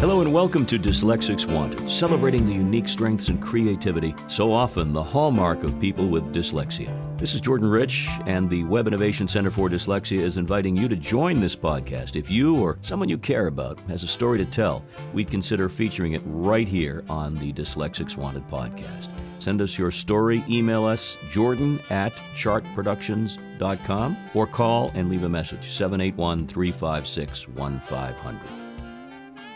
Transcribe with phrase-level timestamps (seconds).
[0.00, 5.02] Hello and welcome to Dyslexics Wanted, celebrating the unique strengths and creativity, so often the
[5.02, 6.94] hallmark of people with dyslexia.
[7.18, 10.96] This is Jordan Rich, and the Web Innovation Center for Dyslexia is inviting you to
[10.96, 12.14] join this podcast.
[12.14, 14.84] If you or someone you care about has a story to tell,
[15.14, 19.08] we'd consider featuring it right here on the Dyslexics Wanted podcast.
[19.38, 25.64] Send us your story, email us, jordan at chartproductions.com, or call and leave a message,
[25.64, 28.65] 781 356 1500.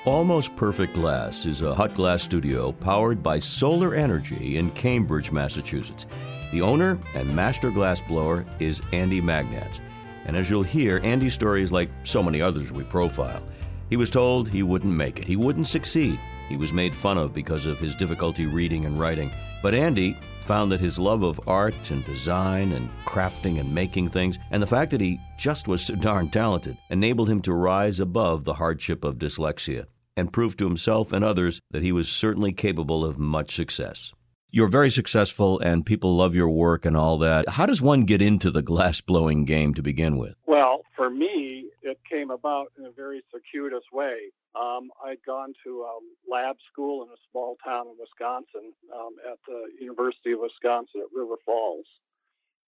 [0.07, 6.07] Almost Perfect Glass is a hot glass studio powered by solar energy in Cambridge, Massachusetts.
[6.53, 9.81] The owner and master glass blower is Andy Magdanz.
[10.25, 13.45] And as you'll hear, Andy's story is like so many others we profile.
[13.91, 16.19] He was told he wouldn't make it, he wouldn't succeed.
[16.49, 19.31] He was made fun of because of his difficulty reading and writing.
[19.63, 24.39] But Andy found that his love of art and design and crafting and making things,
[24.51, 28.45] and the fact that he just was so darn talented, enabled him to rise above
[28.45, 29.87] the hardship of dyslexia
[30.21, 34.13] and prove to himself and others that he was certainly capable of much success.
[34.53, 37.49] You're very successful and people love your work and all that.
[37.49, 40.35] How does one get into the glass blowing game to begin with?
[40.47, 44.33] Well, for me, it came about in a very circuitous way.
[44.55, 45.87] Um, I'd gone to
[46.29, 51.17] lab school in a small town in Wisconsin um, at the University of Wisconsin at
[51.17, 51.87] River Falls.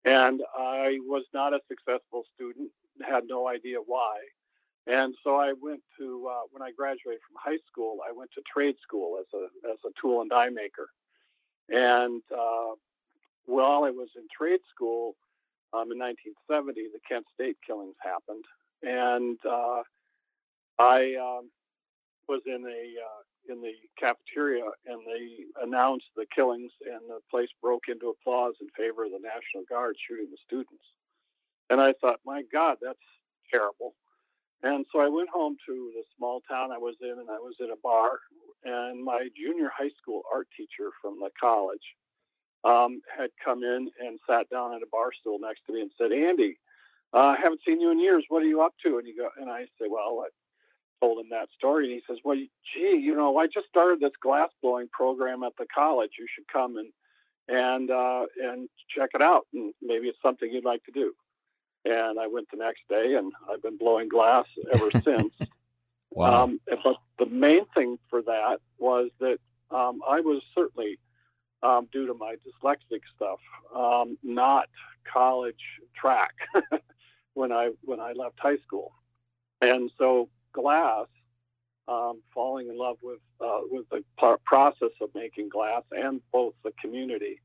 [0.05, 2.71] And I was not a successful student,
[3.07, 4.19] had no idea why.
[4.89, 8.41] And so I went to uh, when I graduated from high school, I went to
[8.51, 10.89] trade school as a as a tool and die maker.
[11.69, 12.73] And uh,
[13.45, 15.15] while I was in trade school
[15.73, 18.45] um, in 1970, the Kent State killings happened,
[18.81, 19.83] and uh,
[20.79, 21.51] I um,
[22.27, 27.49] was in a uh, in the cafeteria, and they announced the killings, and the place
[27.61, 30.83] broke into applause in favor of the National Guard shooting the students.
[31.69, 32.97] And I thought, my God, that's
[33.51, 33.93] terrible.
[34.61, 37.55] And so I went home to the small town I was in, and I was
[37.59, 38.19] in a bar.
[38.63, 41.83] And my junior high school art teacher from the college
[42.65, 45.91] um, had come in and sat down at a bar stool next to me and
[45.97, 46.57] said, "Andy,
[47.13, 48.25] uh, I haven't seen you in years.
[48.27, 50.29] What are you up to?" And he go, and I say, "Well, I
[50.99, 54.15] told him that story." And he says, "Well, gee, you know, I just started this
[54.21, 56.11] glass blowing program at the college.
[56.19, 56.91] You should come and
[57.47, 61.13] and uh, and check it out, and maybe it's something you'd like to do."
[61.85, 65.33] And I went the next day, and I've been blowing glass ever since.
[66.11, 66.43] wow!
[66.43, 69.39] Um, but the main thing for that was that
[69.71, 70.99] um, I was certainly,
[71.63, 73.39] um, due to my dyslexic stuff,
[73.75, 74.67] um, not
[75.11, 75.63] college
[75.95, 76.33] track
[77.33, 78.93] when I when I left high school,
[79.61, 81.07] and so glass.
[81.87, 84.03] Um, falling in love with uh, with the
[84.45, 87.41] process of making glass and both the community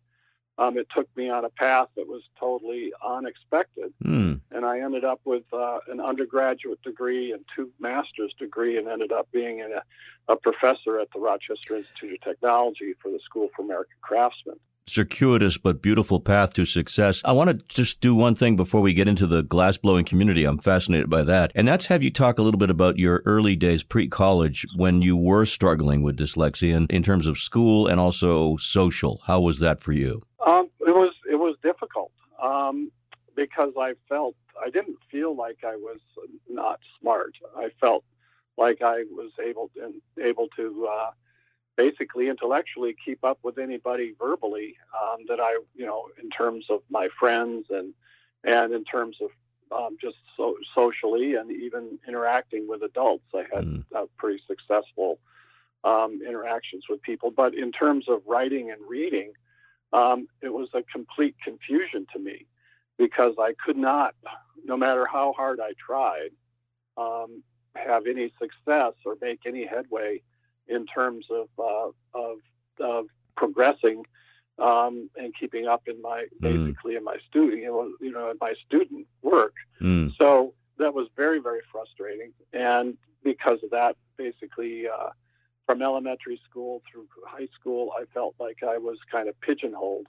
[0.59, 3.93] um, it took me on a path that was totally unexpected.
[4.05, 4.41] Mm.
[4.53, 9.11] And I ended up with uh, an undergraduate degree and two master's degree and ended
[9.11, 13.63] up being a, a professor at the Rochester Institute of Technology for the School for
[13.63, 14.57] American Craftsmen
[14.87, 17.23] circuitous but beautiful path to success.
[17.25, 20.45] I want to just do one thing before we get into the glass blowing community.
[20.45, 21.53] I'm fascinated by that.
[21.55, 25.03] And that's have you talk a little bit about your early days pre college when
[25.03, 29.21] you were struggling with dyslexia in, in terms of school and also social.
[29.27, 30.23] How was that for you?
[30.47, 32.13] Um, it was it was difficult
[32.43, 32.91] um,
[33.35, 34.35] because I felt
[34.65, 35.99] I didn't feel like I was
[36.49, 37.35] not smart.
[37.57, 38.05] I felt
[38.57, 41.11] like I was able to, able to uh,
[41.77, 46.81] basically intellectually keep up with anybody verbally um, that I you know in terms of
[46.91, 47.95] my friends and
[48.45, 49.31] and in terms of
[49.73, 53.25] um, just so, socially and even interacting with adults.
[53.35, 53.85] I had mm.
[53.95, 55.19] uh, pretty successful
[55.83, 59.33] um, interactions with people, but in terms of writing and reading
[59.95, 62.47] um, it was a complete confusion to me
[62.99, 64.15] because I could not,
[64.65, 66.31] no matter how hard I tried,
[66.97, 67.43] um,
[67.77, 70.21] have any success or make any headway
[70.69, 72.39] in terms of uh, of,
[72.81, 74.05] of, progressing
[74.61, 76.41] um, and keeping up in my mm.
[76.41, 79.55] basically in my student you know, you know in my student work.
[79.83, 80.13] Mm.
[80.17, 84.87] So that was very very frustrating, and because of that, basically.
[84.89, 85.11] Uh,
[85.67, 90.07] from elementary school through high school, I felt like I was kind of pigeonholed,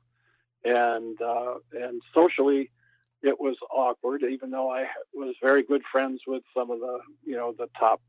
[0.64, 2.72] and uh, and socially,
[3.22, 4.24] it was awkward.
[4.24, 8.02] Even though I was very good friends with some of the you know the top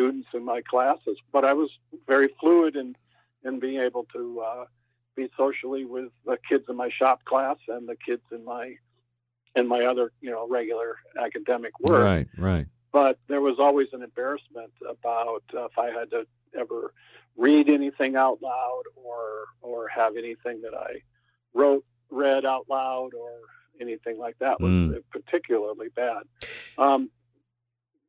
[0.00, 1.70] students in my classes, but I was
[2.06, 2.96] very fluid in
[3.44, 4.64] in being able to uh,
[5.16, 8.74] be socially with the kids in my shop class and the kids in my
[9.56, 12.04] in my other you know regular academic work.
[12.04, 16.26] Right, right but there was always an embarrassment about uh, if I had to
[16.58, 16.92] ever
[17.36, 21.02] read anything out loud or or have anything that I
[21.54, 23.30] wrote read out loud or
[23.80, 25.02] anything like that was mm.
[25.10, 26.22] particularly bad.
[26.76, 27.10] Um,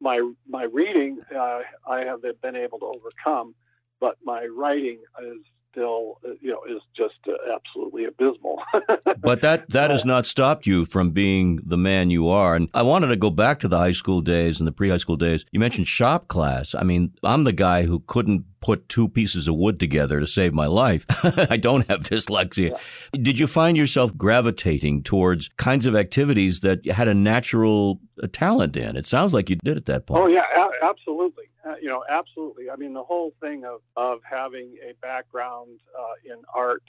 [0.01, 3.55] my my reading uh, I have been able to overcome,
[3.99, 5.41] but my writing is
[5.71, 8.61] still, uh, you know, is just uh, absolutely abysmal.
[9.21, 12.55] but that that has not stopped you from being the man you are.
[12.55, 15.15] And I wanted to go back to the high school days and the pre-high school
[15.15, 15.45] days.
[15.51, 16.75] You mentioned shop class.
[16.75, 20.53] I mean, I'm the guy who couldn't put two pieces of wood together to save
[20.53, 21.05] my life.
[21.49, 22.71] I don't have dyslexia.
[22.71, 23.21] Yeah.
[23.21, 28.27] Did you find yourself gravitating towards kinds of activities that you had a natural uh,
[28.31, 28.95] talent in?
[28.95, 30.23] It sounds like you did at that point.
[30.23, 31.45] Oh yeah, a- absolutely.
[31.65, 32.69] Uh, you know, absolutely.
[32.69, 36.83] I mean, the whole thing of, of having a background uh, in art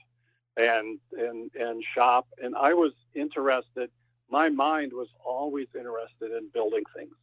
[0.57, 3.91] and, and and shop, and I was interested.
[4.31, 7.15] My mind was always interested in building things.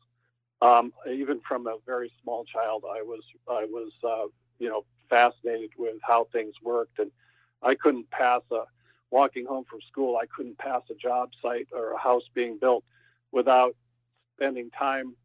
[0.62, 4.28] Um, even from a very small child, I was I was uh,
[4.60, 7.12] you know fascinated with how things worked, and
[7.64, 8.64] I couldn't pass a
[9.12, 10.18] walking home from school.
[10.18, 12.84] I couldn't pass a job site or a house being built
[13.32, 13.76] without
[14.36, 15.16] spending time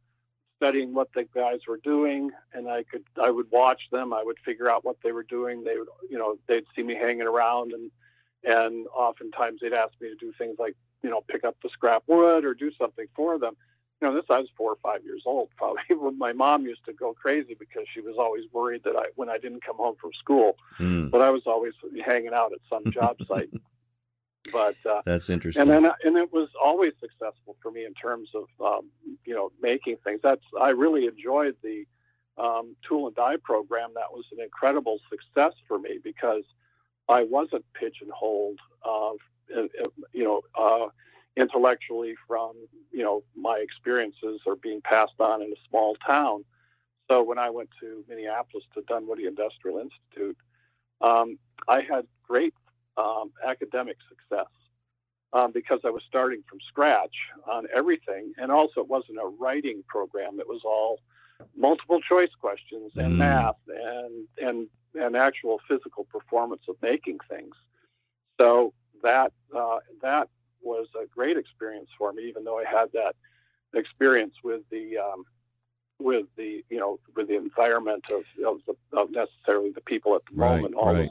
[0.64, 4.12] studying what the guys were doing, and I could I would watch them.
[4.12, 5.64] I would figure out what they were doing.
[5.64, 7.90] They would you know they'd see me hanging around, and
[8.44, 12.02] and oftentimes they'd ask me to do things like you know pick up the scrap
[12.06, 13.56] wood or do something for them
[14.00, 15.50] you know, this I was four or five years old.
[15.56, 19.06] Probably when my mom used to go crazy because she was always worried that I,
[19.16, 21.10] when I didn't come home from school, mm.
[21.10, 21.72] but I was always
[22.04, 23.50] hanging out at some job site.
[24.54, 25.62] But uh, that's interesting.
[25.62, 28.88] And then, and it was always successful for me in terms of, um,
[29.26, 30.20] you know, making things.
[30.22, 31.84] That's I really enjoyed the
[32.38, 33.90] um, tool and die program.
[33.94, 36.44] That was an incredible success for me because
[37.08, 38.60] I wasn't pigeonholed.
[38.82, 39.12] Uh,
[40.12, 40.40] you know.
[40.58, 40.88] Uh,
[41.36, 42.52] intellectually from
[42.92, 46.44] you know my experiences are being passed on in a small town.
[47.10, 50.38] So when I went to Minneapolis to Dunwoody Industrial Institute,
[51.00, 52.54] um, I had great
[52.96, 54.50] um, academic success
[55.32, 57.14] um, because I was starting from scratch
[57.50, 61.00] on everything, and also it wasn't a writing program; it was all
[61.56, 63.18] multiple choice questions and mm.
[63.18, 67.54] math and and and actual physical performance of making things.
[68.40, 70.28] So that uh, that
[70.62, 73.16] was a great experience for me, even though I had that
[73.74, 75.24] experience with the um,
[75.98, 80.22] with the you know with the environment of of, the, of necessarily the people at
[80.30, 80.74] the right, moment.
[80.74, 81.10] All right.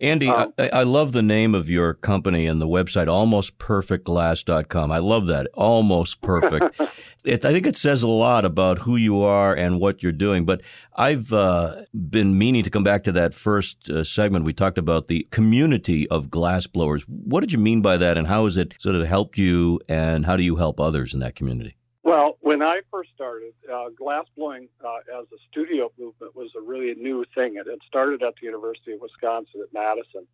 [0.00, 4.92] Andy, um, I, I, love the name of your company and the website, almostperfectglass.com.
[4.92, 5.48] I love that.
[5.54, 6.80] Almost perfect.
[7.24, 10.44] it, I think it says a lot about who you are and what you're doing.
[10.44, 10.62] But
[10.96, 14.44] I've uh, been meaning to come back to that first uh, segment.
[14.44, 17.02] We talked about the community of glass blowers.
[17.08, 20.24] What did you mean by that, and how has it sort of helped you, and
[20.24, 21.76] how do you help others in that community?
[22.02, 26.60] Well, when I first started, uh, glass blowing uh, as a studio movement was a
[26.60, 27.54] really new thing.
[27.54, 30.26] It had started at the University of Wisconsin at Madison,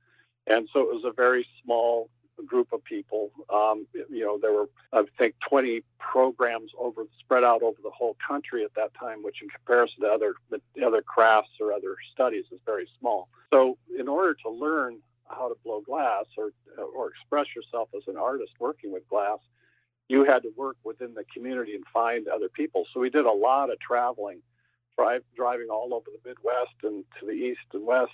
[0.47, 2.09] and so it was a very small
[2.47, 3.31] group of people.
[3.53, 8.17] Um, you know, there were I think 20 programs over spread out over the whole
[8.27, 10.35] country at that time, which in comparison to other
[10.83, 13.29] other crafts or other studies is very small.
[13.53, 16.53] So, in order to learn how to blow glass or
[16.97, 19.41] or express yourself as an artist working with glass
[20.09, 22.87] you had to work within the community and find other people.
[22.93, 24.41] So we did a lot of traveling,
[24.99, 28.13] drive, driving all over the Midwest and to the east and west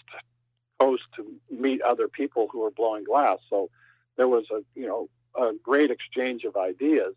[0.80, 3.38] coast to meet other people who were blowing glass.
[3.48, 3.70] So
[4.16, 7.14] there was a you know a great exchange of ideas.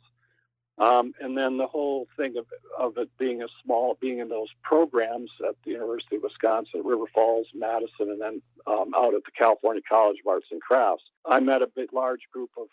[0.80, 2.48] Um, and then the whole thing of,
[2.80, 7.06] of it being a small, being in those programs at the University of Wisconsin, River
[7.14, 11.40] Falls, Madison, and then um, out at the California College of Arts and Crafts, I
[11.42, 12.68] met a big, large group of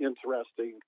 [0.00, 0.78] interesting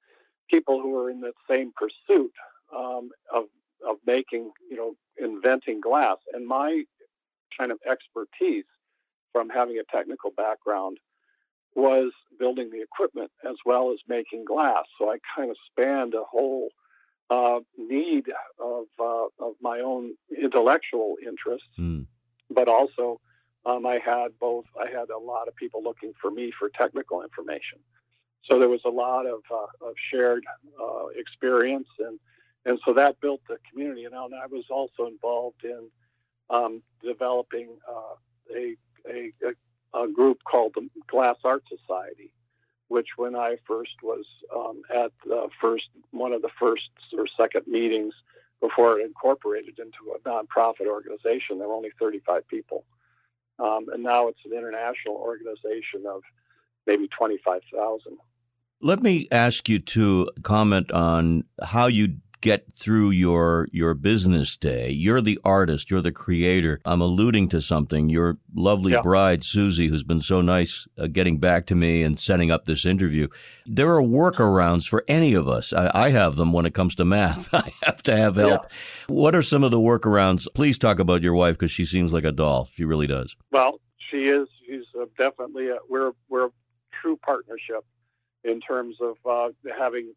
[0.51, 2.33] people who are in that same pursuit
[2.75, 3.45] um, of
[3.87, 6.17] of making, you know, inventing glass.
[6.33, 6.85] And my
[7.59, 8.65] kind of expertise
[9.33, 10.99] from having a technical background
[11.75, 14.85] was building the equipment as well as making glass.
[14.99, 16.69] So I kind of spanned a whole
[17.31, 18.27] uh, need
[18.61, 22.07] of uh, of my own intellectual interests, mm.
[22.51, 23.21] but also
[23.67, 24.67] um, I had both.
[24.81, 27.79] I had a lot of people looking for me for technical information.
[28.49, 30.45] So there was a lot of, uh, of shared
[30.81, 32.19] uh, experience, and
[32.67, 34.05] and so that built the community.
[34.05, 35.91] And I was also involved in
[36.51, 38.15] um, developing uh,
[38.55, 38.77] a,
[39.09, 39.33] a,
[39.99, 42.33] a group called the Glass Art Society,
[42.89, 44.25] which when I first was
[44.55, 48.15] um, at the first one of the first or second meetings
[48.61, 52.85] before it incorporated into a nonprofit organization, there were only 35 people,
[53.59, 56.23] um, and now it's an international organization of
[56.87, 58.17] maybe 25,000.
[58.81, 64.91] Let me ask you to comment on how you get through your your business day.
[64.91, 66.79] You're the artist, you're the creator.
[66.85, 68.11] I'm alluding to something.
[68.11, 69.01] Your lovely Yeah.
[69.01, 72.85] bride Susie, who's been so nice uh, getting back to me and setting up this
[72.85, 73.29] interview.
[73.65, 75.73] There are workarounds for any of us.
[75.73, 77.49] I, I have them when it comes to math.
[77.55, 78.67] I have to have help.
[79.07, 80.47] What are some of the workarounds?
[80.55, 82.67] Please talk about your wife because she seems like a doll.
[82.67, 83.35] She really does.
[83.53, 84.47] Well, she is.
[84.67, 85.71] She's uh, definitely.
[85.71, 86.51] A, we're we're a
[87.01, 87.87] true partnership
[88.45, 90.13] in terms of uh, having.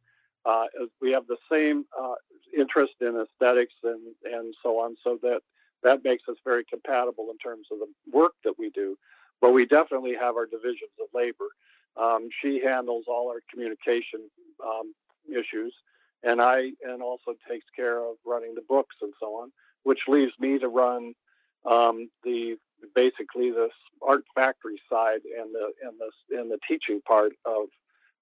[0.45, 0.65] Uh,
[1.01, 2.13] we have the same uh,
[2.57, 4.95] interest in aesthetics and and so on.
[5.03, 5.41] So that
[5.83, 8.97] that makes us very compatible in terms of the work that we do.
[9.41, 11.47] But we definitely have our divisions of labor.
[11.95, 14.29] Um, she handles all our communication
[14.65, 14.93] um,
[15.29, 15.73] issues,
[16.23, 19.51] and I and also takes care of running the books and so on,
[19.83, 21.13] which leaves me to run
[21.65, 22.57] um, the
[22.95, 23.69] basically the
[24.01, 27.67] art factory side and the and the and the teaching part of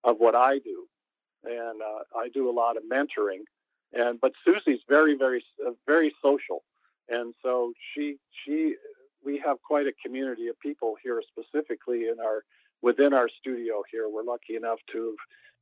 [0.05, 0.87] of what I do,
[1.43, 3.43] and uh, I do a lot of mentoring.
[3.93, 6.63] And but Susie's very very uh, very social,
[7.09, 8.75] and so she she
[9.23, 12.43] we have quite a community of people here specifically in our
[12.81, 14.09] within our studio here.
[14.09, 15.15] We're lucky enough to have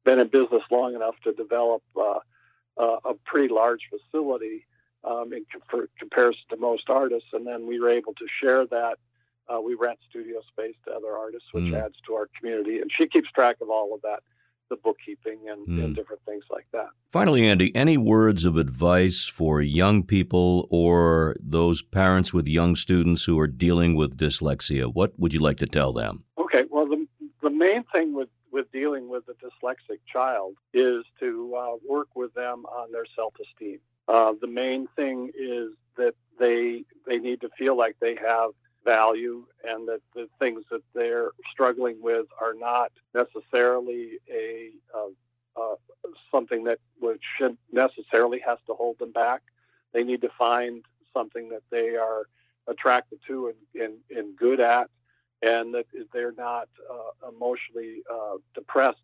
[0.06, 2.20] been in business long enough to develop uh,
[2.78, 4.66] uh, a pretty large facility
[5.04, 7.30] um, in com- comparison to most artists.
[7.34, 8.98] And then we were able to share that.
[9.54, 11.86] Uh, we rent studio space to other artists, which Mm.
[11.86, 12.80] adds to our community.
[12.80, 14.24] And she keeps track of all of that,
[14.74, 15.84] the bookkeeping and, Mm.
[15.84, 16.90] and different things like that.
[17.18, 23.22] Finally, Andy, any words of advice for young people or those parents with young students
[23.28, 24.86] who are dealing with dyslexia?
[25.00, 26.14] What would you like to tell them?
[26.44, 27.00] Okay, well, the,
[27.48, 31.30] the main thing with, with dealing with a dyslexic child is to
[31.64, 33.80] uh, work with them on their self esteem.
[34.08, 35.18] Uh, the main thing
[35.56, 38.50] is that they they need to feel like they have
[38.84, 45.10] value and that the things that they're struggling with are not necessarily a uh,
[45.56, 45.76] uh,
[46.32, 49.42] something that would, should necessarily has to hold them back.
[49.94, 52.24] They need to find something that they are
[52.68, 54.90] attracted to and, and, and good at
[55.44, 58.98] and that they're not uh, emotionally uh, depressed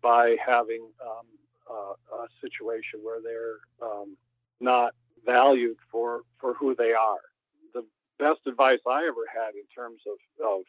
[0.00, 1.26] by having um,
[1.70, 4.16] uh, a situation where they're um,
[4.60, 4.94] not
[5.24, 7.20] valued for, for who they are.
[7.74, 7.84] The
[8.18, 10.60] best advice I ever had in terms of, of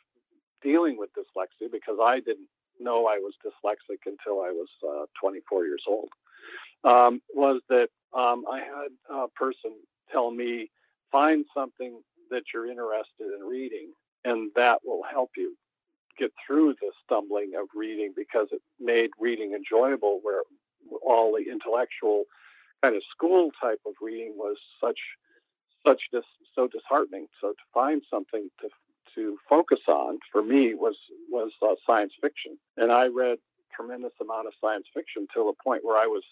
[0.62, 2.50] dealing with dyslexia, because I didn't
[2.80, 6.10] know I was dyslexic until I was uh, 24 years old,
[6.84, 9.72] um, was that um, I had a person
[10.12, 10.70] tell me,
[11.12, 13.92] find something that you're interested in reading
[14.25, 15.56] and that will help you
[16.18, 20.42] get through the stumbling of reading because it made reading enjoyable where
[21.06, 22.24] all the intellectual
[22.82, 25.00] kind of school type of reading was such
[25.88, 26.24] such dis,
[26.56, 28.70] so disheartening so to find something to
[29.15, 30.96] to focus on for me was
[31.29, 33.38] was uh, science fiction and i read
[33.75, 36.24] tremendous amount of science fiction till the point where i was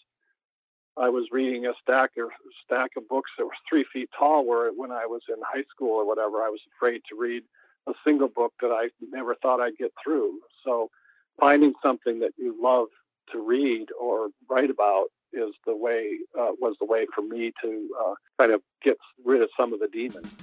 [0.98, 2.30] I was reading a stack of
[2.64, 4.46] stack of books that were three feet tall.
[4.46, 7.44] Where when I was in high school or whatever, I was afraid to read
[7.88, 10.40] a single book that I never thought I'd get through.
[10.64, 10.90] So,
[11.40, 12.88] finding something that you love
[13.32, 17.90] to read or write about is the way uh, was the way for me to
[18.04, 20.34] uh, kind of get rid of some of the demons.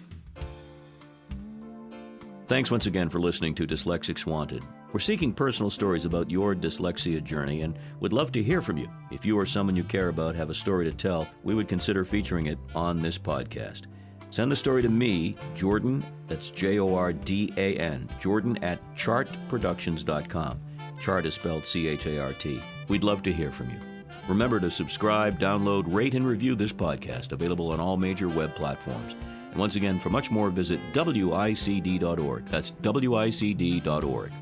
[2.46, 4.62] Thanks once again for listening to Dyslexics Wanted.
[4.92, 8.88] We're seeking personal stories about your dyslexia journey and would love to hear from you.
[9.10, 12.04] If you or someone you care about have a story to tell, we would consider
[12.04, 13.86] featuring it on this podcast.
[14.30, 18.80] Send the story to me, Jordan, that's J O R D A N, Jordan at
[18.94, 20.60] chartproductions.com.
[21.00, 22.62] Chart is spelled C H A R T.
[22.88, 23.91] We'd love to hear from you.
[24.28, 29.14] Remember to subscribe, download, rate, and review this podcast, available on all major web platforms.
[29.50, 32.46] And once again, for much more, visit WICD.org.
[32.46, 34.32] That's WICD.org.